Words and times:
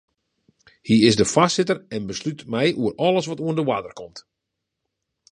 Hy 0.87 0.95
is 1.09 1.15
de 1.19 1.25
foarsitter 1.33 1.77
en 1.95 2.03
beslút 2.09 2.39
mei 2.51 2.69
oer 2.81 2.97
alles 3.07 3.27
wat 3.29 3.41
oan 3.45 3.57
de 3.57 3.63
oarder 3.71 3.93
komt. 3.99 4.19